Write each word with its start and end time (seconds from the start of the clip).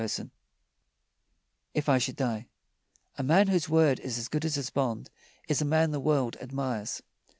_IF 1.75 1.87
I 1.87 1.99
SHOULD 1.99 2.15
DIE 2.15 2.47
A 3.19 3.21
man 3.21 3.49
whose 3.49 3.69
word 3.69 3.99
is 3.99 4.17
as 4.17 4.29
good 4.29 4.43
as 4.45 4.55
his 4.55 4.71
bond 4.71 5.11
is 5.47 5.61
a 5.61 5.63
man 5.63 5.91
the 5.91 5.99
world 5.99 6.37
admires. 6.41 7.03